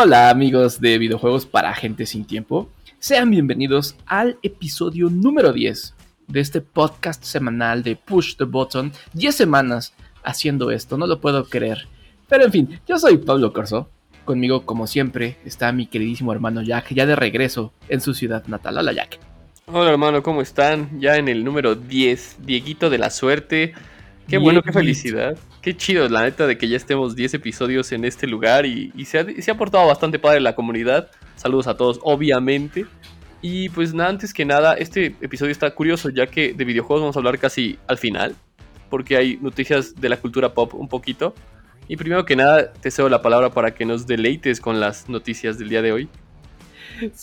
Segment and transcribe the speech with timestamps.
[0.00, 2.70] Hola amigos de videojuegos para gente sin tiempo.
[3.00, 5.92] Sean bienvenidos al episodio número 10
[6.28, 8.92] de este podcast semanal de Push the Button.
[9.14, 11.88] 10 semanas haciendo esto, no lo puedo creer.
[12.28, 13.90] Pero en fin, yo soy Pablo Corso.
[14.24, 18.78] Conmigo, como siempre, está mi queridísimo hermano Jack, ya de regreso en su ciudad natal.
[18.78, 19.18] Hola Jack.
[19.66, 21.00] Hola hermano, ¿cómo están?
[21.00, 23.74] Ya en el número 10, Dieguito de la suerte.
[24.28, 25.36] Qué bueno, qué felicidad.
[25.60, 29.18] Qué chido, la neta, de que ya estemos 10 episodios en este lugar y, se,
[29.18, 31.10] ha, portado bastante padre la comunidad.
[31.34, 32.86] Saludos a todos, obviamente.
[33.42, 37.16] Y pues nada, antes que nada, este episodio está curioso ya que de videojuegos vamos
[37.16, 38.34] a hablar casi al final,
[38.88, 41.34] porque hay noticias de la cultura pop un poquito.
[41.88, 45.58] Y primero que nada, te cedo la palabra para que nos deleites con las noticias
[45.58, 46.08] del día de hoy.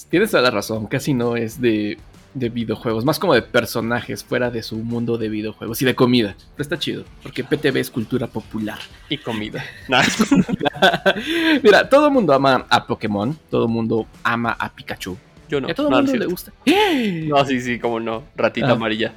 [0.10, 1.98] Tienes toda la razón, casi no es de
[2.36, 6.36] de videojuegos, más como de personajes fuera de su mundo de videojuegos y de comida.
[6.38, 8.78] Pero está chido, porque PTV es cultura popular.
[9.10, 9.66] Y comida.
[11.64, 15.18] Mira, todo el mundo ama a Pokémon, todo el mundo ama a Pikachu.
[15.50, 15.70] Yo no.
[15.70, 16.52] a todo el mundo le gusta.
[16.66, 18.24] No, sí, sí, como no.
[18.36, 18.74] Ratita ah.
[18.74, 19.14] amarilla.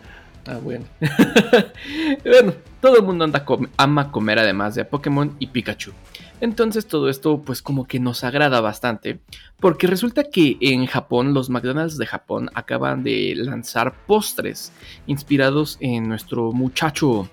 [0.47, 0.87] Ah, bueno.
[2.25, 3.45] bueno, todo el mundo anda
[3.77, 5.93] ama comer además de a Pokémon y Pikachu.
[6.41, 9.21] Entonces todo esto pues como que nos agrada bastante,
[9.59, 14.73] porque resulta que en Japón los McDonald's de Japón acaban de lanzar postres
[15.07, 17.29] inspirados en nuestro muchacho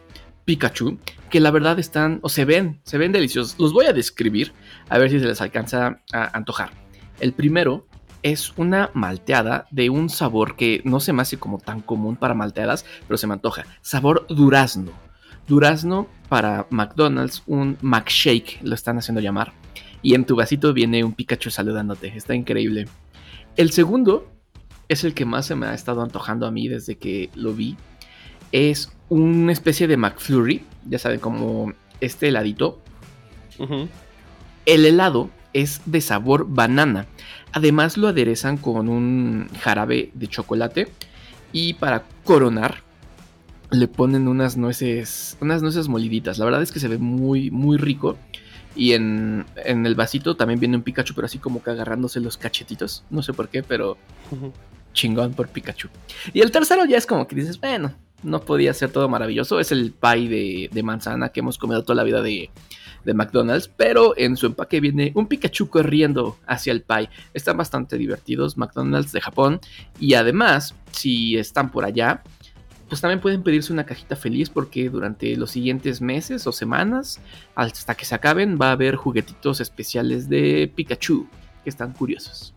[0.46, 0.98] Pikachu,
[1.30, 3.60] que la verdad están o se ven, se ven deliciosos.
[3.60, 4.54] Los voy a describir
[4.90, 6.72] a ver si se les alcanza a antojar.
[7.20, 7.88] El primero
[8.24, 12.34] es una malteada de un sabor que no se me hace como tan común para
[12.34, 13.66] malteadas, pero se me antoja.
[13.82, 15.06] Sabor durazno
[15.48, 19.54] durazno para McDonald's, un McShake, lo están haciendo llamar.
[20.02, 22.14] Y en tu vasito viene un Pikachu saludándote.
[22.16, 22.88] Está increíble.
[23.56, 24.32] El segundo
[24.88, 27.76] es el que más se me ha estado antojando a mí desde que lo vi.
[28.52, 30.64] Es una especie de McFlurry.
[30.88, 32.82] Ya saben, como este heladito.
[34.66, 37.08] El helado es de sabor banana.
[37.52, 40.92] Además lo aderezan con un jarabe de chocolate.
[41.52, 42.85] Y para coronar
[43.72, 46.38] le ponen unas nueces, unas nueces moliditas.
[46.38, 48.18] La verdad es que se ve muy, muy rico.
[48.76, 52.38] Y en, en, el vasito también viene un Pikachu, pero así como que agarrándose los
[52.38, 53.04] cachetitos.
[53.10, 53.98] No sé por qué, pero
[54.94, 55.90] chingón por Pikachu.
[56.34, 57.94] Y el tercero ya es como que dices, bueno,
[58.24, 59.60] no podía ser todo maravilloso.
[59.60, 62.50] Es el pie de, de manzana que hemos comido toda la vida de,
[63.06, 63.70] de, McDonald's.
[63.70, 67.10] Pero en su empaque viene un Pikachu corriendo hacia el pie.
[67.34, 69.62] Están bastante divertidos, McDonald's de Japón.
[70.00, 72.24] Y además, si están por allá,
[72.96, 77.20] pues también pueden pedirse una cajita feliz porque durante los siguientes meses o semanas,
[77.54, 81.28] hasta que se acaben, va a haber juguetitos especiales de Pikachu
[81.66, 82.54] que están curiosos.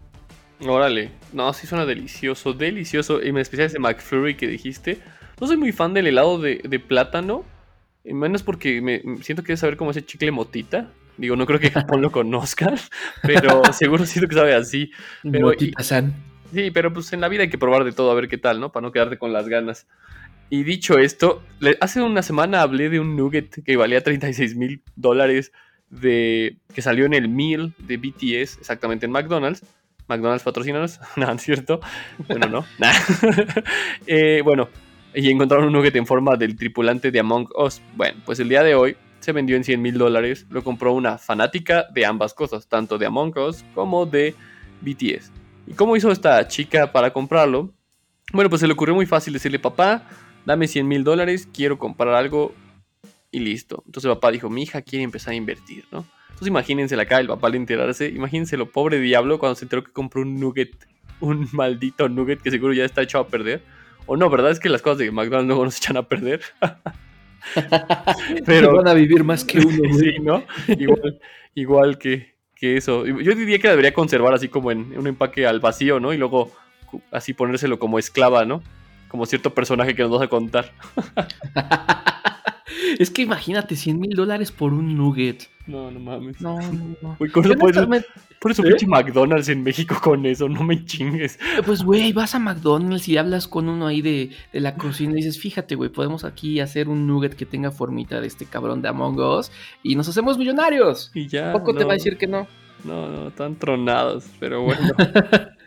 [0.65, 3.21] Órale, no, sí suena delicioso, delicioso.
[3.21, 5.01] Y en especial ese McFlurry que dijiste.
[5.41, 7.45] No soy muy fan del helado de, plátano,
[8.05, 10.89] menos porque me siento que es saber cómo ese chicle motita.
[11.17, 12.75] Digo, no creo que Japón lo conozca,
[13.23, 14.93] pero seguro siento que sabe así.
[15.25, 16.15] Pero, Motita San.
[16.53, 18.61] Sí, pero pues en la vida hay que probar de todo a ver qué tal,
[18.61, 18.71] ¿no?
[18.71, 19.89] Para no quedarte con las ganas.
[20.51, 21.43] Y dicho esto,
[21.81, 25.53] hace una semana hablé de un nugget que valía 36 mil dólares
[25.91, 29.63] de que salió en el meal de BTS, exactamente en McDonald's.
[30.07, 31.81] McDonald's patrocinanos, no, es cierto.
[32.29, 32.65] Bueno, no.
[34.07, 34.69] eh, bueno,
[35.15, 37.83] y encontraron un nugget en forma del tripulante de Among Us.
[37.95, 40.47] Bueno, pues el día de hoy se vendió en 100 mil dólares.
[40.49, 44.35] Lo compró una fanática de ambas cosas, tanto de Among Us como de
[44.81, 45.31] BTS.
[45.67, 47.75] ¿Y cómo hizo esta chica para comprarlo?
[48.33, 50.07] Bueno, pues se le ocurrió muy fácil decirle, papá,
[50.45, 52.55] dame 100 mil dólares, quiero comprar algo
[53.31, 53.83] y listo.
[53.87, 56.07] Entonces el papá dijo, mi hija quiere empezar a invertir, ¿no?
[56.29, 59.83] Entonces imagínense la cara del papá al enterarse, imagínense lo pobre diablo cuando se enteró
[59.83, 60.87] que compró un nugget,
[61.21, 63.63] un maldito nugget que seguro ya está echado a perder.
[64.07, 64.53] O no, ¿verdad?
[64.53, 66.41] Es que las cosas de McDonald's luego no se echan a perder.
[68.47, 69.99] Pero van a vivir más que uno.
[69.99, 70.45] sí, ¿no?
[70.69, 71.21] Igual,
[71.55, 73.05] igual que, que eso.
[73.05, 76.13] Yo diría que debería conservar así como en un empaque al vacío, ¿no?
[76.13, 76.53] Y luego
[77.11, 78.63] así ponérselo como esclava, ¿no?
[79.09, 80.73] Como cierto personaje que nos vas a contar.
[82.99, 85.49] es que imagínate, 100 mil dólares por un nugget.
[85.67, 86.41] No, no mames.
[86.41, 87.17] No, no, no.
[87.19, 87.29] por,
[88.51, 88.69] eso, ¿Eh?
[88.69, 91.39] pinche McDonald's en México con eso, no me chingues.
[91.65, 95.39] Pues, güey, vas a McDonald's y hablas con uno ahí de, la cocina y dices,
[95.39, 99.21] fíjate, güey, podemos aquí hacer un nugget que tenga formita de este cabrón de Among
[99.21, 99.51] Us
[99.83, 101.11] y nos hacemos millonarios.
[101.15, 101.53] Y ya.
[101.53, 102.47] Poco te va a decir que no.
[102.85, 104.95] No, no, están tronados, pero bueno.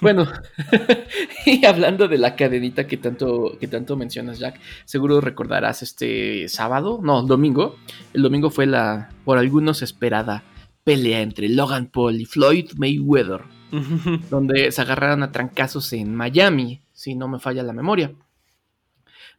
[0.00, 0.28] Bueno,
[1.46, 7.00] y hablando de la cadenita que tanto, que tanto mencionas, Jack, seguro recordarás este sábado,
[7.02, 7.76] no, domingo.
[8.14, 10.44] El domingo fue la, por algunos esperada,
[10.84, 13.42] pelea entre Logan Paul y Floyd Mayweather,
[14.30, 18.12] donde se agarraron a trancazos en Miami, si no me falla la memoria.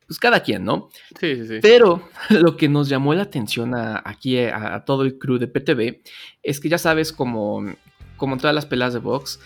[0.08, 0.90] pues cada quien, ¿no?
[1.20, 1.60] Sí, sí, sí.
[1.62, 5.48] Pero lo que nos llamó la atención a, aquí a, a, todo el crew de
[5.48, 6.02] PTV
[6.44, 7.64] es que ya sabes, como,
[8.18, 9.40] como en todas las peleas de box,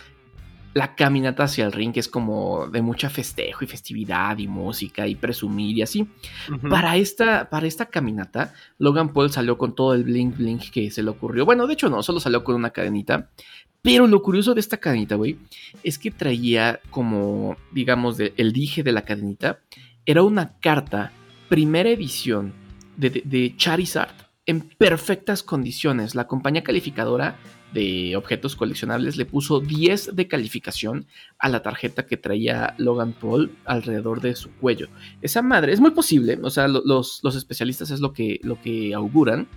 [0.74, 5.16] la caminata hacia el ring es como de mucha festejo y festividad y música y
[5.16, 6.02] presumir y así.
[6.02, 6.70] Uh -huh.
[6.70, 11.04] para, esta, para esta caminata, Logan Paul salió con todo el bling bling que se
[11.04, 11.46] le ocurrió.
[11.46, 13.30] Bueno, de hecho no, solo salió con una cadenita.
[13.81, 15.38] Pero lo curioso de esta cadenita, güey,
[15.84, 19.60] es que traía como, digamos, de, el dije de la cadenita,
[20.06, 21.12] era una carta,
[21.50, 22.54] primera edición
[22.96, 26.16] de, de, de Charizard, en perfectas condiciones.
[26.16, 27.38] La compañía calificadora
[27.74, 31.07] de objetos coleccionables le puso 10 de calificación
[31.40, 34.90] a la tarjeta que traía Logan Paul alrededor de su cuello.
[35.22, 38.94] Esa madre, es muy posible, o sea, los, los especialistas es lo que, lo que
[38.94, 39.48] auguran,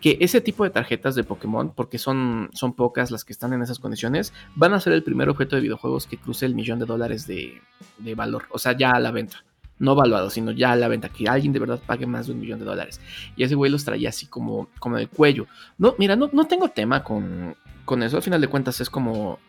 [0.00, 3.60] que ese tipo de tarjetas de Pokémon, porque son, son pocas las que están en
[3.60, 6.86] esas condiciones, van a ser el primer objeto de videojuegos que cruce el millón de
[6.86, 7.60] dólares de,
[7.98, 9.44] de valor, o sea, ya a la venta
[9.80, 12.60] no valuado, sino ya la venta, que alguien de verdad pague más de un millón
[12.60, 13.00] de dólares.
[13.34, 15.46] Y ese güey los traía así como, como de cuello.
[15.78, 19.40] No, mira, no, no tengo tema con, con eso, al final de cuentas es como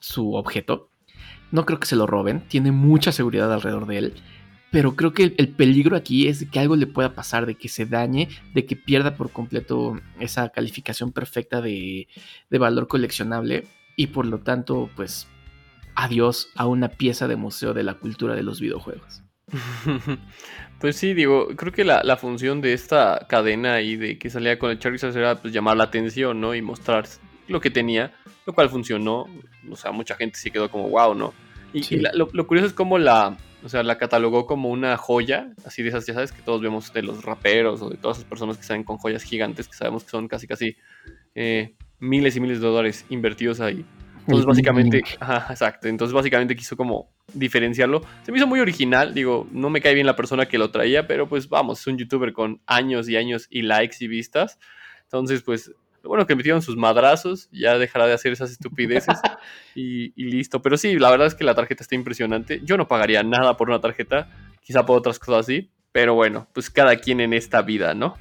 [0.00, 0.90] su objeto.
[1.52, 4.14] No creo que se lo roben, tiene mucha seguridad alrededor de él.
[4.70, 7.54] Pero creo que el, el, peligro aquí es de que algo le pueda pasar, de
[7.54, 12.06] que se dañe, de que pierda por completo esa calificación perfecta de,
[12.50, 13.66] de valor coleccionable.
[13.96, 15.26] Y por lo tanto, pues
[15.98, 19.22] adiós a una pieza de museo de la cultura de los videojuegos.
[20.80, 24.60] Pues sí, digo, creo que la, la, función de esta cadena y de que salía
[24.60, 26.54] con el Charizard era pues, llamar la atención, ¿no?
[26.54, 27.04] Y mostrar
[27.48, 28.12] lo que tenía,
[28.46, 29.26] lo cual funcionó.
[29.68, 31.34] O sea, mucha gente sí quedó como wow, ¿no?
[31.72, 31.96] Y, sí.
[31.96, 35.52] y la, lo, lo, curioso es cómo la, o sea, la catalogó como una joya,
[35.64, 38.28] así de esas, ya sabes, que todos vemos de los raperos o de todas esas
[38.28, 40.76] personas que salen con joyas gigantes, que sabemos que son casi, casi
[41.34, 43.84] eh, miles y miles de dólares invertidos ahí.
[44.28, 48.02] Entonces básicamente, ajá, exacto, entonces básicamente quiso como diferenciarlo.
[48.24, 51.06] Se me hizo muy original, digo, no me cae bien la persona que lo traía,
[51.06, 54.58] pero pues vamos, es un youtuber con años y años y likes y vistas.
[55.04, 55.72] Entonces pues,
[56.02, 59.18] lo bueno que metieron sus madrazos, ya dejará de hacer esas estupideces
[59.74, 60.60] y, y, listo.
[60.60, 62.60] Pero sí, la verdad es que la tarjeta está impresionante.
[62.64, 64.28] Yo no pagaría nada por una tarjeta,
[64.60, 68.16] quizá por otras cosas así, pero bueno, pues cada quien en esta vida, ¿no?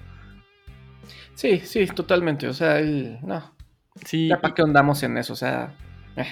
[1.35, 3.19] Sí, sí, totalmente, o sea, el...
[3.23, 3.53] no.
[4.05, 4.29] Sí.
[4.29, 5.75] Ya para qué andamos en eso, o sea...
[6.17, 6.27] Eh.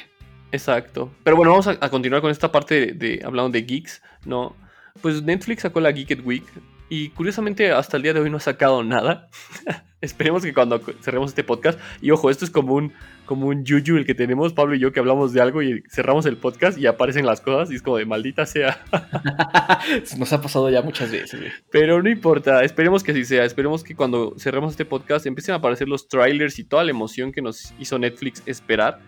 [0.51, 1.11] Exacto.
[1.23, 4.55] Pero bueno, vamos a, a continuar con esta parte de, de, hablando de geeks, ¿no?
[5.01, 6.45] Pues Netflix sacó la Geeked Week
[6.87, 9.29] y curiosamente hasta el día de hoy no ha sacado nada.
[10.01, 12.93] Esperemos que cuando cerremos este podcast, y ojo, esto es como un,
[13.25, 16.27] como un yuyu el que tenemos, Pablo y yo, que hablamos de algo y cerramos
[16.27, 18.85] el podcast y aparecen las cosas y es como de maldita sea.
[20.17, 21.39] Nos ha pasado ya muchas veces.
[21.39, 21.51] Güey.
[21.71, 23.45] Pero no importa, esperemos que así sea.
[23.45, 27.31] Esperemos que cuando cerremos este podcast empiecen a aparecer los trailers y toda la emoción
[27.31, 28.99] que nos hizo Netflix esperar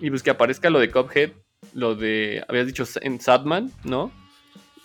[0.00, 1.32] y pues que aparezca lo de Cuphead,
[1.74, 4.12] lo de, habías dicho en Sadman, ¿no?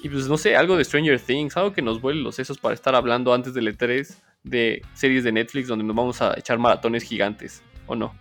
[0.02, 2.76] Y pues no sé, algo de Stranger Things, algo que nos vuele los sesos para
[2.76, 7.04] estar hablando antes del E3 de series de Netflix donde nos vamos a echar maratones
[7.04, 8.14] gigantes, ¿o no?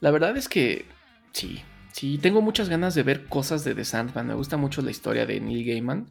[0.00, 0.86] La verdad es que
[1.32, 1.60] sí,
[1.92, 5.26] sí, tengo muchas ganas de ver cosas de The Sandman, me gusta mucho la historia
[5.26, 6.06] de Neil Gaiman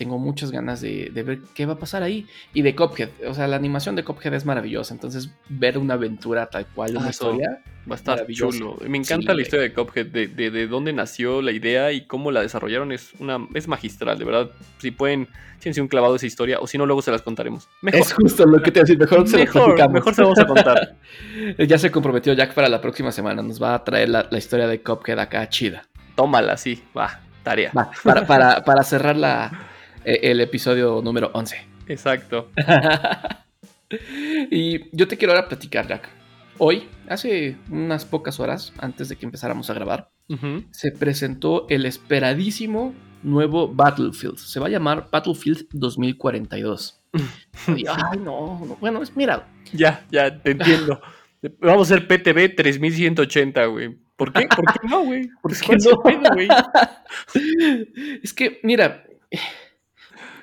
[0.00, 2.26] tengo muchas ganas de, de, ver qué va a pasar ahí.
[2.54, 4.94] Y de Cophead, o sea, la animación de Cophead es maravillosa.
[4.94, 7.60] Entonces, ver una aventura tal cual, una ah, historia.
[7.86, 8.78] Va a estar chulo.
[8.88, 12.06] Me encanta sí, la historia de Cophead, de, de, de, dónde nació la idea y
[12.06, 12.92] cómo la desarrollaron.
[12.92, 14.50] Es una es magistral, de verdad.
[14.78, 17.68] Si pueden, échense un clavado esa historia, o si no, luego se las contaremos.
[17.82, 18.00] Mejor.
[18.00, 20.96] Es justo lo que te decía, mejor se mejor, mejor se vamos a contar.
[21.58, 23.42] ya se comprometió Jack para la próxima semana.
[23.42, 25.84] Nos va a traer la, la historia de Cophead acá chida.
[26.14, 27.70] Tómala, sí, va, tarea.
[27.76, 29.69] Va, para, para, para cerrar la
[30.04, 31.56] el episodio número 11.
[31.88, 32.50] Exacto.
[34.50, 36.08] y yo te quiero ahora platicar, Jack.
[36.58, 40.66] Hoy, hace unas pocas horas antes de que empezáramos a grabar, uh -huh.
[40.70, 44.36] se presentó el esperadísimo nuevo Battlefield.
[44.36, 47.00] Se va a llamar Battlefield 2042.
[47.76, 49.48] y, ay, no, no, bueno, es, mira.
[49.72, 51.00] Ya, ya, te entiendo.
[51.60, 53.98] Vamos a hacer PTB 3180, güey.
[54.16, 54.46] ¿Por qué?
[54.48, 55.30] ¿Por qué no, güey?
[55.42, 56.02] ¿Por qué no?
[58.22, 59.04] es que, mira,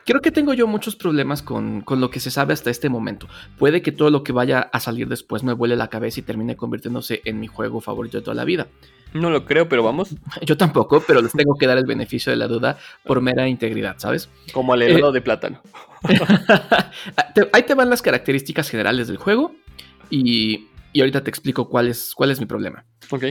[0.08, 3.28] Creo que tengo yo muchos problemas con, con, lo que se sabe hasta este momento.
[3.58, 6.56] Puede que todo lo que vaya a salir después me vuele la cabeza y termine
[6.56, 8.68] convirtiéndose en mi juego favorito de toda la vida.
[9.12, 10.16] No lo creo, pero vamos.
[10.46, 13.96] Yo tampoco, pero les tengo que dar el beneficio de la duda por mera integridad,
[13.98, 14.30] ¿sabes?
[14.54, 15.62] Como al helado eh, de plátano.
[17.52, 19.56] Ahí te van las características generales del juego
[20.10, 22.86] y, y ahorita te explico cuál es, cuál es mi problema.
[23.12, 23.26] Ok.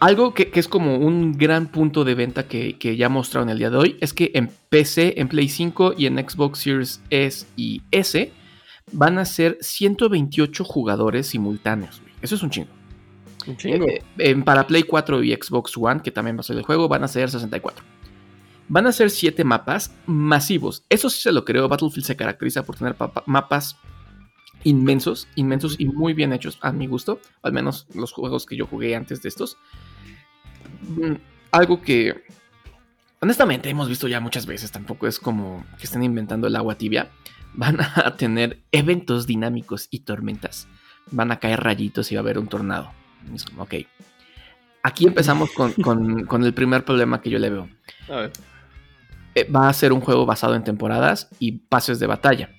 [0.00, 3.58] Algo que, que, es como un gran punto de venta que, que, ya mostraron el
[3.58, 7.46] día de hoy es que en PC, en Play 5 y en Xbox Series S
[7.56, 8.32] y S
[8.92, 12.02] van a ser 128 jugadores simultáneos.
[12.20, 12.70] Eso es un chingo.
[13.46, 13.86] Un chingo.
[13.86, 16.88] Eh, en, para Play 4 y Xbox One, que también va a ser el juego,
[16.88, 17.84] van a ser 64.
[18.66, 20.84] Van a ser siete mapas masivos.
[20.88, 21.68] Eso sí se lo creo.
[21.68, 22.96] Battlefield se caracteriza por tener
[23.26, 23.76] mapas
[24.64, 27.20] inmensos, inmensos y muy bien hechos a mi gusto.
[27.42, 29.56] Al menos los juegos que yo jugué antes de estos.
[30.82, 31.14] Mm,
[31.52, 32.24] algo que
[33.20, 34.72] honestamente hemos visto ya muchas veces.
[34.72, 37.10] Tampoco es como que estén inventando el agua tibia.
[37.54, 40.66] Van a tener eventos dinámicos y tormentas.
[41.10, 42.90] Van a caer rayitos y va a haber un tornado.
[43.32, 43.74] Es como, ok.
[44.82, 45.74] Aquí empezamos con,
[46.44, 47.68] el primer problema que yo le veo.
[49.34, 52.50] Eh, va a ser un juego basado en temporadas y pases de batalla.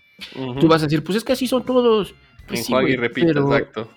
[0.60, 2.13] Tú vas a decir, pues es que así son todos.
[2.48, 3.89] Pues y exacto.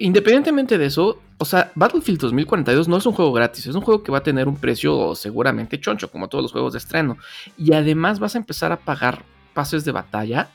[0.00, 4.02] Independientemente de eso, o sea, Battlefield 2042 no es un juego gratis, es un juego
[4.02, 7.16] que va a tener un precio seguramente choncho, como todos los juegos de estreno.
[7.56, 9.24] Y además vas a empezar a pagar
[9.54, 10.50] pases de batalla.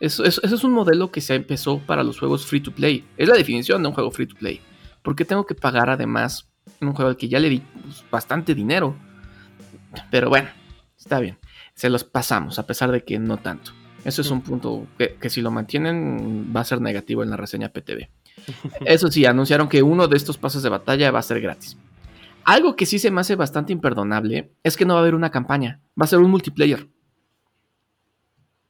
[0.00, 3.04] Eso, es un modelo que se empezó para los juegos free to play.
[3.16, 4.60] Es la definición de un juego free to play.
[5.02, 6.48] ¿Por qué tengo que pagar además
[6.80, 8.96] en un juego al que ya le di pues, bastante dinero?
[10.10, 10.48] Pero bueno,
[10.96, 11.38] está bien.
[11.74, 13.72] Se los pasamos, a pesar de que no tanto.
[14.04, 17.70] Eso es un punto que, si lo mantienen va a ser negativo en la reseña
[17.70, 18.08] PTV.
[18.84, 21.76] Eso sí, anunciaron que uno de estos pasos de batalla va a ser gratis.
[22.44, 25.30] Algo que sí se me hace bastante imperdonable es que no va a haber una
[25.30, 26.88] campaña, va a ser un multiplayer.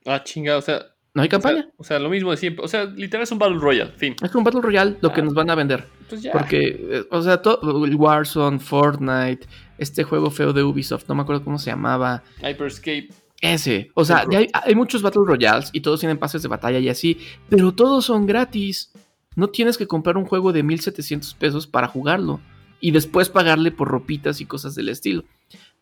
[0.04, 0.86] Ah, chingada, o sea.
[1.14, 1.68] ¿No hay campaña?
[1.76, 2.64] O sea, lo mismo de siempre.
[2.64, 4.14] O sea, literal es un Battle Royale, fin.
[4.22, 5.24] Es un Battle Royale lo que ah.
[5.24, 5.84] nos van a vender.
[6.08, 6.32] Pues ya.
[6.32, 9.46] Porque, eh, o sea, todo, Warzone, Fortnite,
[9.78, 12.22] este juego feo de Ubisoft, no me acuerdo cómo se llamaba.
[12.40, 13.08] Hyperscape.
[13.40, 13.90] Ese.
[13.94, 14.24] O sea,
[14.64, 17.18] hay, muchos Battle Royales y todos tienen pases de batalla y así,
[17.48, 18.92] pero todos son gratis.
[19.36, 22.40] No tienes que comprar un juego de 1700 pesos para jugarlo
[22.80, 25.24] y después pagarle por ropitas y cosas del estilo.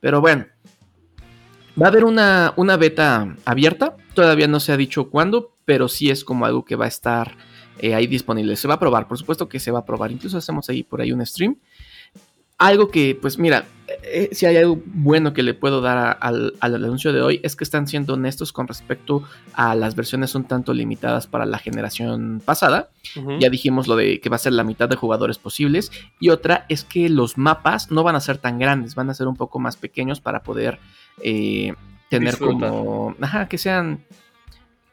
[0.00, 0.46] Pero bueno,
[1.80, 3.96] va a haber una, una beta abierta.
[4.12, 7.36] Todavía no se ha dicho cuándo, pero sí es como algo que va a estar
[7.78, 8.56] eh, ahí disponible.
[8.56, 10.12] Se va a probar, por supuesto que se va a probar.
[10.12, 11.56] Incluso hacemos ahí por ahí un stream
[12.58, 13.66] algo que, pues mira,
[14.02, 17.64] eh, si hay algo bueno que le puedo dar al, anuncio de hoy es que
[17.64, 19.22] están siendo honestos con respecto
[19.52, 22.90] a las versiones un tanto limitadas para la generación pasada.
[23.38, 25.92] Ya dijimos lo de que va a ser la mitad de jugadores posibles.
[26.18, 29.28] Y otra es que los mapas no van a ser tan grandes, van a ser
[29.28, 30.78] un poco más pequeños para poder
[31.22, 31.74] eh,
[32.10, 33.14] tener como...
[33.20, 34.00] Ajá, que sean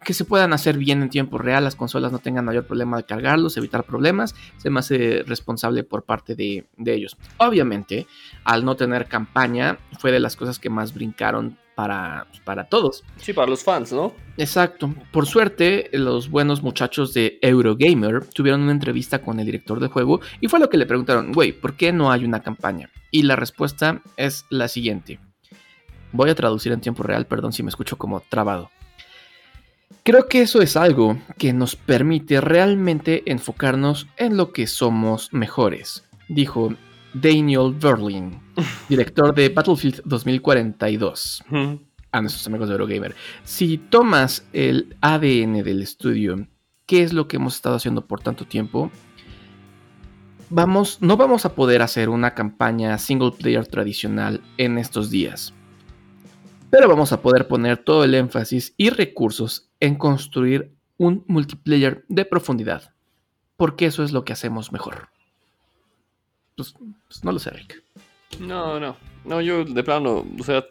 [0.04, 3.04] que se puedan hacer bien en tiempo real, las consolas no tengan mayor problema de
[3.04, 7.18] cargarlos, evitar problemas, se me hace responsable por parte de, ellos.
[7.38, 8.08] Obviamente,
[8.44, 13.04] al no tener campaña, fue de las cosas que más brincaron para, para todos.
[13.18, 14.14] Sí, para los fans, ¿no?
[14.38, 14.94] Exacto.
[15.12, 20.22] Por suerte, los buenos muchachos de Eurogamer tuvieron una entrevista con el director del juego
[20.40, 22.90] y fue lo que le preguntaron, güey, ¿por qué no hay una campaña?
[23.10, 25.20] Y la respuesta es la siguiente.
[26.12, 28.70] Voy a traducir en tiempo real, perdón si me escucho como trabado.
[30.06, 36.04] Creo que eso es algo que nos permite realmente enfocarnos en lo que somos mejores,
[36.28, 36.76] dijo
[37.14, 38.38] Daniel Verlin,
[38.90, 41.46] director de Battlefield 2042.
[42.12, 43.16] A nuestros amigos de Eurogamer.
[43.46, 46.48] Si tomas el ADN del estudio,
[46.86, 48.92] ¿qué es lo que hemos estado haciendo por tanto tiempo?
[50.50, 55.54] Vamos, no vamos a poder hacer una campaña single player tradicional en estos días
[56.74, 62.26] pero vamos a poder poner todo el énfasis y recursos en construir un multiplayer de
[62.26, 62.96] profundidad,
[63.58, 65.10] porque eso es lo que hacemos mejor.
[66.56, 66.74] Pues,
[67.08, 67.84] pues, no lo sé, Rick.
[68.40, 70.66] No, no, no, yo de plano, o sea,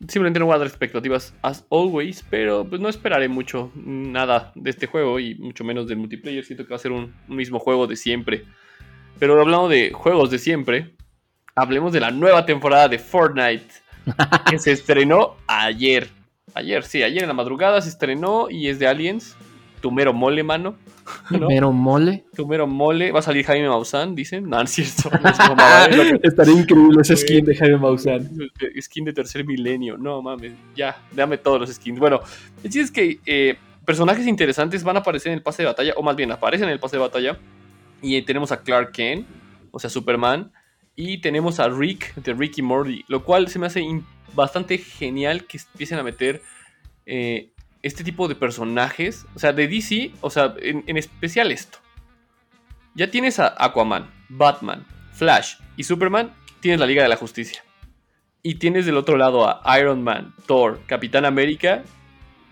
[0.00, 4.68] simplemente no voy a dar expectativas as always, pero pues no esperaré mucho nada de
[4.68, 6.44] este juego y mucho menos del multiplayer.
[6.44, 8.44] Siento que va a ser un, un mismo juego de siempre.
[9.18, 10.94] Pero hablando de juegos de siempre,
[11.54, 13.85] hablemos de la nueva temporada de Fortnite
[14.50, 16.08] que se estrenó ayer.
[16.54, 19.36] Ayer, sí, ayer en la madrugada se estrenó y es de Aliens.
[19.80, 20.76] Tumero mole, mano.
[21.28, 22.24] ¿Tumero mole?
[22.34, 23.12] Tumero mole.
[23.12, 24.48] Va a salir Jaime Maussan, dicen.
[24.48, 25.10] No, es cierto.
[26.22, 28.50] Estaría increíble ese skin de Jaime Maussan.
[28.80, 29.96] Skin de tercer milenio.
[29.98, 31.98] No mames, ya, dame todos los skins.
[31.98, 32.20] Bueno,
[32.62, 36.02] el es que eh, personajes interesantes van a aparecer en el pase de batalla, o
[36.02, 37.38] más bien aparecen en el pase de batalla.
[38.02, 39.26] Y tenemos a Clark Kent,
[39.70, 40.50] o sea, Superman.
[40.96, 43.84] Y tenemos a Rick de Rick y Morty, lo cual se me hace
[44.34, 46.42] bastante genial que empiecen a meter
[47.04, 47.50] eh,
[47.82, 49.26] este tipo de personajes.
[49.34, 51.78] O sea, de DC, o sea, en, especial esto.
[52.94, 57.62] Ya tienes a Aquaman, Batman, Flash y Superman, tienes la Liga de la Justicia.
[58.42, 61.82] Y tienes del otro lado a Iron Man, Thor, Capitán América,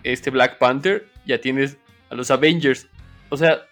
[0.02, 1.78] este Black Panther, ya tienes
[2.10, 2.88] a los Avengers.
[3.30, 3.62] O sea,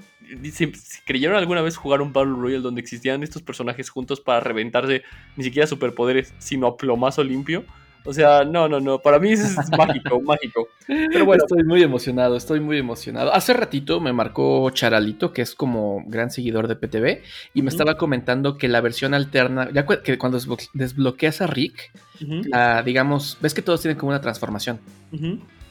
[0.50, 0.72] si,
[1.04, 5.02] creyeron alguna vez jugar un Battle Royale donde existían estos personajes juntos para reventarse
[5.36, 7.64] ni siquiera superpoderes, sino a plomazo limpio,
[8.04, 8.98] O sea, no, no, no.
[8.98, 10.68] Para mí es mágico, mágico.
[10.86, 11.44] Pero bueno.
[11.44, 13.32] Estoy muy emocionado, estoy muy emocionado.
[13.32, 17.22] Hace ratito me marcó Charalito, que es como gran seguidor de PTV,
[17.54, 20.38] y me estaba comentando que la versión alterna, ya que cuando
[20.72, 21.92] desbloqueas a Rick,
[22.84, 24.80] digamos, ves que todos tienen como una transformación.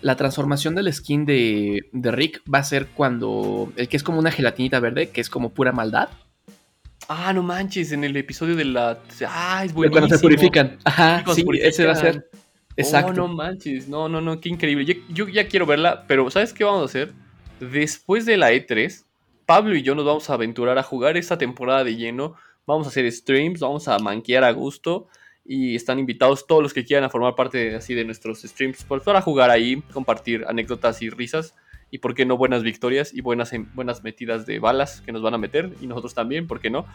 [0.01, 4.19] La transformación del skin de, de Rick va a ser cuando el que es como
[4.19, 6.09] una gelatinita verde, que es como pura maldad.
[7.07, 8.99] Ah, no manches, en el episodio de la.
[9.27, 9.99] Ah, es buenísimo.
[9.99, 10.77] Cuando se purifican.
[10.83, 12.29] Ajá, sí, ese va a ser.
[12.77, 13.11] Exacto.
[13.11, 13.87] Oh, no manches.
[13.87, 15.03] No, no, no, qué increíble.
[15.09, 17.13] Yo, ya quiero verla, pero ¿sabes qué vamos a hacer?
[17.59, 19.03] Después de la E3,
[19.45, 22.35] Pablo y yo nos vamos a aventurar a jugar esta temporada de lleno.
[22.65, 25.07] Vamos a hacer streams, vamos a manquear a gusto.
[25.45, 28.83] Y están invitados todos los que quieran a formar parte así de nuestros streams.
[28.85, 31.55] Pues para jugar ahí, compartir anécdotas y risas
[31.91, 35.21] y por qué no buenas victorias y buenas, em, buenas metidas de balas que nos
[35.21, 36.85] van a meter y nosotros también, ¿por qué no?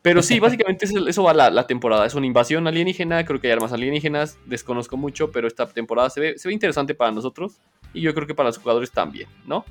[0.00, 3.52] Pero sí, básicamente eso, va la, la, temporada, es una invasión alienígena, creo que hay
[3.52, 7.60] armas alienígenas, desconozco mucho, pero esta temporada se ve, se ve interesante para nosotros
[7.92, 9.64] y yo creo que para los jugadores también, ¿no?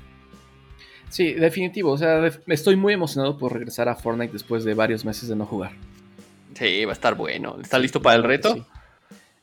[1.10, 5.28] Sí, definitivo, o sea, estoy muy emocionado por regresar a Fortnite después de varios meses
[5.28, 5.72] de no jugar.
[6.58, 7.56] Sí, va a estar bueno.
[7.62, 8.66] ¿Estás listo para el reto?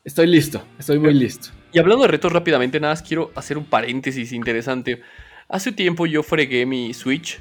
[0.04, 1.48] Estoy listo, estoy muy listo.
[1.72, 5.00] Y hablando de retos rápidamente, nada más quiero hacer un paréntesis interesante.
[5.48, 7.40] Hace tiempo yo fregué mi Switch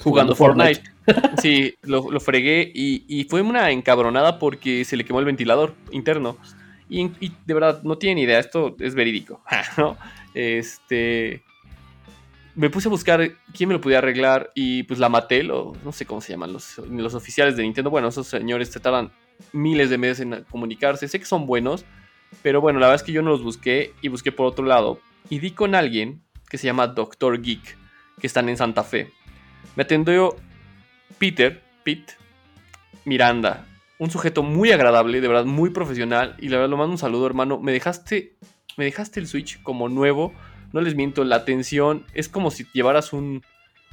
[0.00, 0.82] jugando, Fortnite.
[1.40, 6.36] sí, lo, fregué y, fue una encabronada porque se le quemó el ventilador interno.
[6.88, 7.08] Y,
[7.46, 9.40] de verdad, no tienen idea, esto es verídico.
[10.34, 11.42] Este.
[12.56, 16.06] Me puse a buscar quién me lo podía arreglar y pues la maté, no sé
[16.06, 17.90] cómo se llaman los, los oficiales de Nintendo.
[17.90, 19.12] Bueno, esos señores trataban
[19.52, 21.06] miles de meses en comunicarse.
[21.06, 21.84] Sé que son buenos,
[22.42, 25.00] pero bueno, la verdad es que yo no los busqué y busqué por otro lado.
[25.28, 27.76] Y di con alguien que se llama Doctor Geek,
[28.20, 29.12] que están en Santa Fe.
[29.74, 30.36] Me atendió
[31.18, 32.14] Peter, Pete
[33.04, 33.66] Miranda,
[33.98, 37.26] un sujeto muy agradable, de verdad muy profesional y la verdad lo mando un saludo,
[37.26, 37.58] hermano.
[37.58, 38.36] Me dejaste
[38.76, 40.32] me dejaste el Switch como nuevo.
[40.72, 43.42] No les miento, la atención es como si llevaras un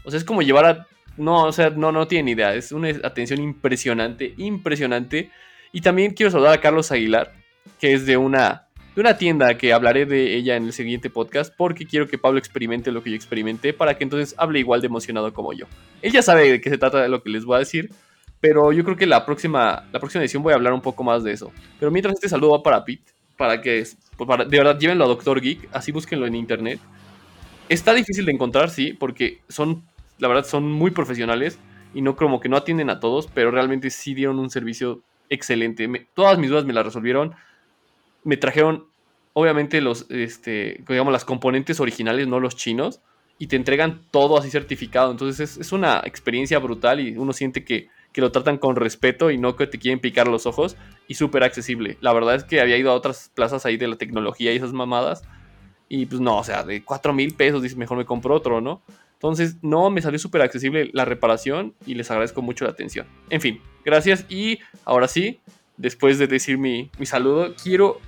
[0.04, 0.88] o sea, es como llevar a
[1.18, 5.30] no, o sea, no no tienen idea, es una atención impresionante, impresionante.
[5.72, 7.34] Y también quiero saludar a Carlos Aguilar,
[7.80, 11.52] que es de una de una tienda que hablaré de ella en el siguiente podcast
[11.58, 14.88] porque quiero que Pablo experimente lo que yo experimenté para que entonces hable igual de
[14.88, 15.66] emocionado como yo.
[16.04, 17.90] Él ya sabe de qué se trata de lo que les voy a decir,
[18.40, 21.24] pero yo creo que la próxima, la próxima edición voy a hablar un poco más
[21.24, 21.52] de eso.
[21.80, 23.13] Pero mientras este saludo va para Pete,
[23.44, 26.80] para que de verdad llévenlo a Doctor Geek, así búsquenlo en internet.
[27.68, 29.84] Está difícil de encontrar, sí, porque son,
[30.18, 31.60] la verdad, son muy profesionales
[31.94, 35.90] y no como que no atienden a todos, pero realmente sí dieron un servicio excelente.
[36.14, 37.36] todas mis dudas me las resolvieron
[38.24, 38.86] me trajeron,
[39.34, 43.02] obviamente, los, este, digamos, las componentes originales, no los chinos,
[43.38, 45.12] y te entregan todo así certificado.
[45.12, 49.38] Entonces es, una experiencia brutal y uno siente que, que, lo tratan con respeto y
[49.38, 51.98] no que te quieren picar los ojos y súper accesible.
[52.00, 54.74] La verdad es que había ido a otras plazas ahí de la tecnología y esas
[54.74, 55.24] mamadas.
[55.90, 58.82] Y pues no, o sea, de 4 mil pesos, dice, mejor me compro otro, ¿no?
[59.14, 63.08] Entonces, no, me salió súper accesible la reparación y les agradezco mucho la atención.
[63.30, 65.40] En fin, gracias y ahora sí,
[65.78, 68.00] después de decir mi, mi saludo, quiero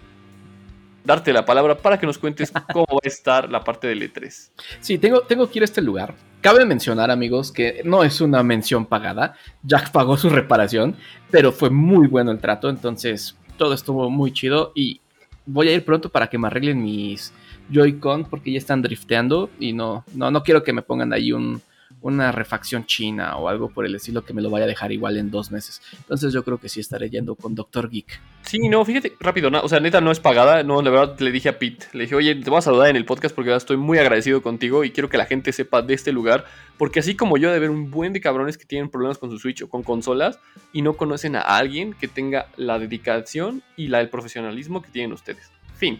[1.06, 4.52] darte la palabra para que nos cuentes cómo va a estar la parte del E3.
[4.80, 6.16] Sí, tengo, tengo que ir a este lugar.
[6.42, 9.36] Cabe mencionar, amigos, que no es una mención pagada.
[9.64, 10.96] Jack pagó su reparación,
[11.32, 15.02] pero fue muy bueno el trato, entonces todo estuvo muy chido y
[15.46, 17.34] voy a ir pronto para que me arreglen mis
[17.72, 21.62] Joy-Con porque ya están drifteando y no, no, no quiero que me pongan ahí un,
[22.06, 25.18] una refacción china o algo por el estilo que me lo vaya a dejar igual
[25.18, 25.82] en dos meses.
[25.98, 28.22] Entonces yo creo que sí estaré yendo con Doctor Geek.
[28.44, 31.50] Sí, no, fíjate, rápido, o sea, neta no es pagada, no, la verdad le dije
[31.50, 33.98] a Pete, le dije, oye, te voy a saludar en el podcast porque estoy muy
[33.98, 36.46] agradecido contigo y quiero que la gente sepa de este lugar,
[36.78, 39.40] porque así como yo de ver un buen de cabrones que tienen problemas con su
[39.40, 40.38] Switch o con consolas
[40.74, 45.12] y no conocen a alguien que tenga la dedicación y la, el profesionalismo que tienen
[45.12, 45.50] ustedes.
[45.76, 46.00] Fin.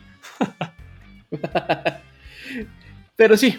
[3.16, 3.58] Pero sí,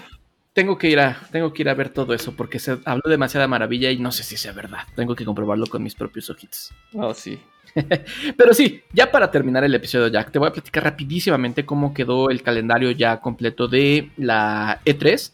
[0.56, 3.46] tengo que ir a, tengo que ir a ver todo eso porque se habló demasiada
[3.46, 4.84] maravilla y no sé si sea verdad.
[4.94, 6.72] Tengo que comprobarlo con mis propios ojitos.
[6.94, 7.38] Oh, sí.
[8.38, 12.30] Pero sí, ya para terminar el episodio, Jack, te voy a platicar rapidísimamente cómo quedó
[12.30, 15.30] el calendario ya completo de la E3.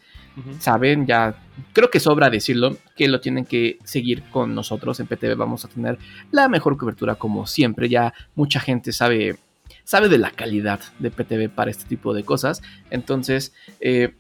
[0.59, 1.37] Saben, ya
[1.73, 5.37] creo que sobra decirlo, que lo tienen que seguir con nosotros en PTV.
[5.37, 5.99] Vamos a tener
[6.33, 7.89] la mejor cobertura como siempre.
[7.89, 9.39] Ya mucha gente sabe,
[9.85, 12.61] sabe de la calidad de PTV para este tipo de cosas.
[12.91, 14.17] Entonces, eh,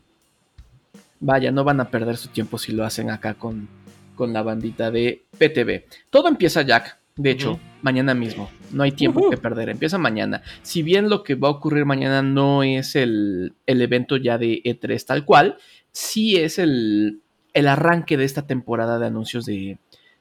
[1.22, 3.68] vaya, no van a perder su tiempo si lo hacen acá con,
[4.14, 5.84] con la bandita de PTV.
[6.10, 6.98] Todo empieza, Jack.
[7.16, 8.50] De hecho, mañana mismo.
[8.70, 9.68] No hay tiempo que perder.
[9.68, 10.42] Empieza mañana.
[10.62, 15.04] Si bien lo que va a ocurrir mañana no es el, evento ya de E3
[15.04, 15.58] tal cual,
[15.92, 17.20] sí es el,
[17.52, 19.78] el arranque de esta temporada de anuncios de,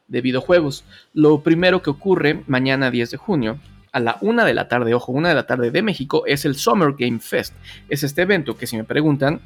[0.07, 0.83] de videojuegos.
[1.13, 3.59] Lo primero que ocurre mañana 10 de junio
[3.93, 6.55] a la una de la tarde, ojo, una de la tarde de México, es el
[6.55, 7.55] Summer Game Fest.
[7.89, 9.41] Es este evento que si me preguntan,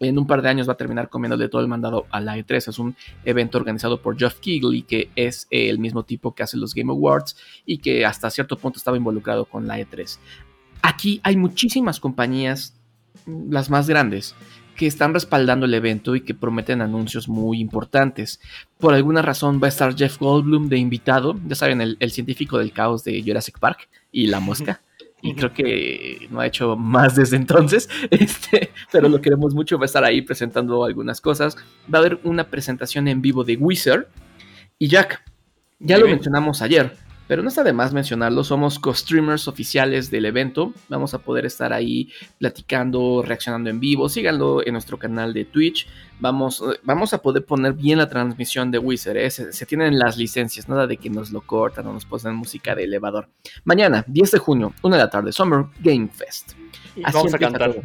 [0.00, 2.68] en un par de años va a terminar comiéndole todo el mandado a la E3.
[2.68, 6.74] Es un evento organizado por Jeff Keighley, que es el mismo tipo que hace los
[6.74, 10.18] Game Awards y que hasta cierto punto estaba involucrado con la E3.
[10.82, 12.74] Aquí hay muchísimas compañías,
[13.26, 14.34] las más grandes,
[14.76, 18.40] que están respaldando el evento y que prometen anuncios muy importantes.
[18.78, 22.72] Por alguna razón va a estar Jeff Goldblum de invitado, ya saben, el científico del
[22.72, 24.80] caos de Jurassic Park y la mosca
[25.20, 29.84] y creo que no ha hecho más desde entonces, este, pero lo queremos mucho, va
[29.84, 31.56] a estar ahí presentando algunas cosas.
[31.92, 34.06] Va a haber una presentación en vivo de Wizard
[34.78, 35.22] y Jack.
[35.80, 36.96] Ya lo mencionamos ayer,
[37.28, 41.72] pero no está de más mencionarlo, somos co-streamers oficiales del evento, vamos a poder estar
[41.72, 45.86] ahí platicando, reaccionando en vivo, síganlo en nuestro canal de Twitch,
[46.18, 49.30] vamos, vamos a poder poner bien la transmisión de Wizard, ¿eh?
[49.30, 52.84] se, tienen las licencias, nada de que nos lo cortan o nos ponen música de
[52.84, 53.28] elevador.
[53.64, 56.54] Mañana, 10 de junio, una de la tarde, Summer Game Fest.
[57.12, 57.76] vamos a cantar.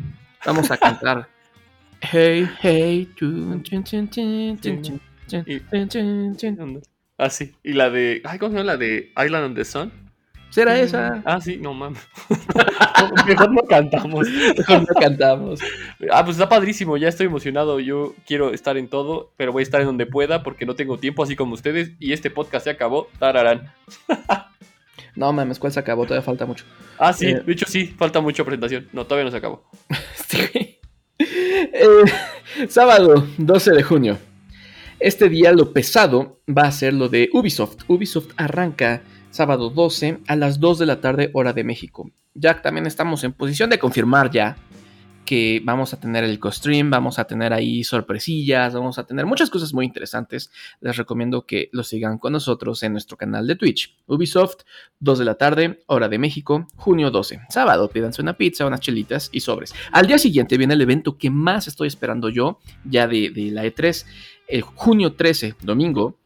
[0.45, 1.27] Vamos a cantar.
[2.01, 3.09] hey, hey,
[7.23, 7.53] Ah, sí.
[7.63, 8.21] Y la de.
[8.25, 9.91] Ay, ¿cómo se llama la de Island of the Sun?
[10.49, 11.23] ¿Será esa?
[11.25, 12.05] Ah, sí, no mames.
[13.27, 14.27] Mejor no cantamos.
[14.29, 15.61] Mejor no cantamos.
[16.11, 17.79] Ah, pues está padrísimo, ya estoy emocionado.
[17.79, 20.97] Yo quiero estar en todo, pero voy a estar en donde pueda porque no tengo
[20.97, 21.93] tiempo, así como ustedes.
[21.99, 23.07] Y este podcast se acabó.
[23.19, 23.71] Tararán.
[25.15, 26.05] No mames, ¿cuál se acabó?
[26.05, 26.65] Todavía falta mucho.
[26.97, 28.89] Ah, sí, eh, de hecho sí, falta mucha presentación.
[28.93, 29.63] No, todavía no se acabó.
[30.27, 30.79] sí.
[31.19, 34.17] Eh, sábado, 12 de junio.
[35.03, 37.79] Este día lo pesado va a ser lo de Ubisoft.
[37.89, 42.09] Ubisoft arranca sábado 12 a las 2 de la tarde hora de México.
[42.33, 44.55] Ya también estamos en posición de confirmar ya
[45.25, 49.49] que vamos a tener el co-stream, vamos a tener ahí sorpresillas, vamos a tener muchas
[49.49, 50.51] cosas muy interesantes.
[50.79, 53.97] Les recomiendo que lo sigan con nosotros en nuestro canal de Twitch.
[54.05, 54.61] Ubisoft,
[54.99, 57.41] 2 de la tarde, hora de México, junio 12.
[57.49, 59.73] Sábado, pídanse una pizza, unas chelitas y sobres.
[59.91, 63.65] Al día siguiente viene el evento que más estoy esperando yo, ya de, de la
[63.65, 64.05] E3
[64.47, 66.17] el junio 13, domingo,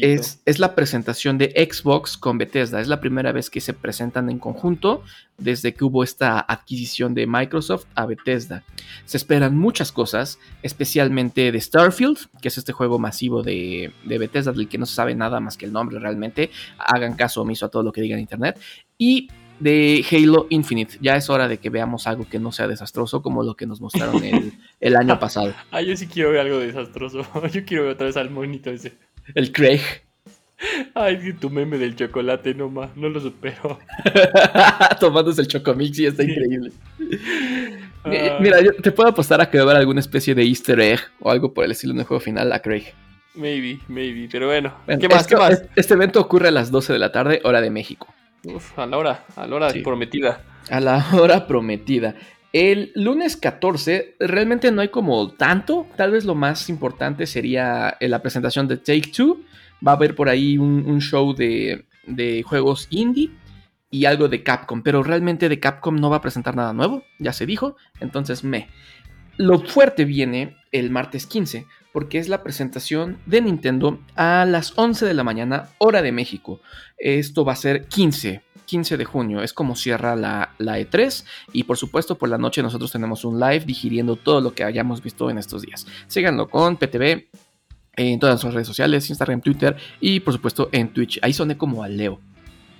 [0.00, 2.80] es, es, la presentación de Xbox con Bethesda.
[2.80, 5.02] Es la primera vez que se presentan en conjunto
[5.38, 8.64] desde que hubo esta adquisición de Microsoft a Bethesda.
[9.06, 14.52] Se esperan muchas cosas, especialmente de Starfield, que es este juego masivo de, de Bethesda
[14.52, 16.50] del que no se sabe nada más que el nombre realmente.
[16.78, 18.60] Hagan caso omiso a todo lo que diga en internet.
[18.98, 19.28] Y
[19.60, 20.98] de Halo Infinite.
[21.00, 23.80] Ya es hora de que veamos algo que no sea desastroso como lo que nos
[23.80, 24.22] mostraron
[24.80, 25.54] el, año pasado.
[25.70, 27.26] Ah, yo sí quiero ver algo desastroso.
[27.52, 28.94] Yo quiero ver otra vez al monito ese.
[29.34, 29.80] El Craig.
[30.94, 33.78] Ay, tu meme del chocolate, no más, no lo supero.
[35.00, 36.72] Tomándose el chocomix y está increíble.
[38.04, 38.38] Ah.
[38.40, 41.00] Mira, yo te puedo apostar a que va a haber alguna especie de easter egg
[41.20, 42.94] o algo por el estilo en el juego final a Craig.
[43.34, 44.74] Maybe, maybe, pero bueno.
[44.86, 45.26] ¿Qué más?
[45.26, 45.64] ¿Qué más?
[45.74, 48.06] Este evento ocurre a las 12 de la tarde, hora de México.
[48.44, 50.42] Uf, a la hora, a la hora prometida.
[50.70, 52.14] A la hora prometida.
[52.52, 55.86] El lunes 14 realmente no hay como tanto.
[55.96, 59.40] Tal vez lo más importante sería la presentación de Take Two.
[59.86, 63.30] Va a haber por ahí un, show de, de, juegos indie
[63.90, 64.82] y algo de Capcom.
[64.82, 67.02] Pero realmente de Capcom no va a presentar nada nuevo.
[67.18, 67.76] Ya se dijo.
[67.98, 68.68] Entonces me.
[69.36, 75.06] Lo fuerte viene el martes 15 porque es la presentación de Nintendo a las 11
[75.06, 76.60] de la mañana, hora de México.
[76.98, 81.62] Esto va a ser 15, 15 de junio, es como cierra la, la, E3 y
[81.62, 85.30] por supuesto por la noche nosotros tenemos un live digiriendo todo lo que hayamos visto
[85.30, 85.86] en estos días.
[86.08, 87.28] Síganlo con PTV
[87.94, 91.20] en todas las redes sociales, Instagram, Twitter y por supuesto en Twitch.
[91.22, 92.18] Ahí soné como a Leo.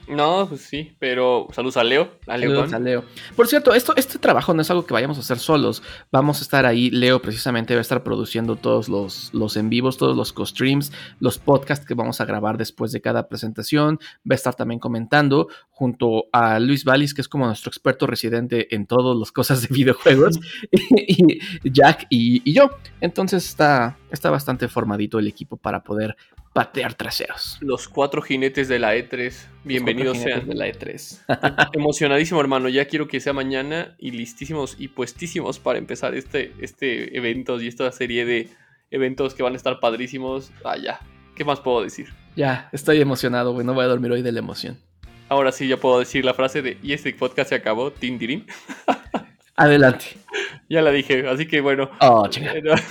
[0.09, 2.19] No, pues sí, pero saludos a Leo.
[2.27, 3.05] A Leo saludos a Leo.
[3.35, 5.83] Por cierto, esto, este trabajo no es algo que vayamos a hacer solos.
[6.13, 6.91] Vamos a estar ahí.
[6.91, 11.39] Leo precisamente va a estar produciendo todos los, los en vivos, todos los co-streams, los
[11.39, 13.99] podcasts que vamos a grabar después de cada presentación.
[14.31, 18.75] Va a estar también comentando junto a Luis Valis, que es como nuestro experto residente
[18.75, 20.39] en todas las cosas de videojuegos,
[20.71, 22.71] y Jack y, y yo.
[23.01, 26.17] Entonces está, está bastante formadito el equipo para poder
[26.55, 27.59] patear traseros.
[27.61, 30.47] Los cuatro jinetes de la E3, bienvenidos sean.
[30.47, 31.71] de la E3.
[31.75, 32.69] Emocionadísimo, hermano.
[32.69, 37.67] Ya quiero que sea mañana y listísimos y puestísimos para empezar este, este evento y
[37.67, 38.51] esta serie de
[38.93, 40.53] eventos que van a estar padrísimos.
[40.65, 41.01] Ah, ya.
[41.35, 42.15] ¿Qué más puedo decir?
[42.37, 43.67] Ya, estoy emocionado, güey.
[43.67, 44.79] No voy a dormir hoy de la emoción.
[45.29, 48.47] Ahora sí, ya puedo decir la frase de y este podcast se acabó, Tindirin.
[49.57, 50.07] Adelante.
[50.69, 51.91] Ya la dije, así que bueno.
[52.01, 52.29] Oh,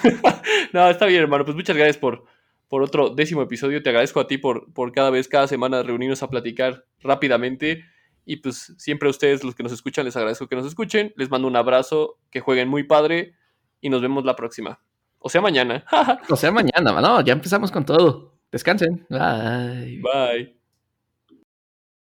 [0.74, 1.46] no, está bien, hermano.
[1.46, 2.26] Pues muchas gracias por,
[2.74, 3.84] por otro décimo episodio.
[3.84, 7.86] Te agradezco a ti por, por cada vez, cada semana reunirnos a platicar rápidamente.
[8.26, 11.14] Y pues siempre a ustedes, los que nos escuchan, les agradezco que nos escuchen.
[11.16, 13.36] Les mando un abrazo, que jueguen muy padre
[13.80, 14.82] y nos vemos la próxima.
[15.20, 15.86] O sea, mañana.
[16.30, 18.40] o sea, mañana, no, ya empezamos con todo.
[18.52, 19.06] Descansen.
[19.08, 20.02] Bye.
[20.02, 20.63] Bye.